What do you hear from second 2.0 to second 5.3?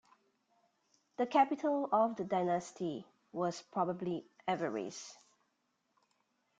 the dynasty was probably Avaris.